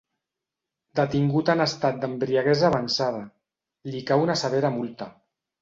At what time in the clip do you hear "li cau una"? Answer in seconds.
3.93-4.41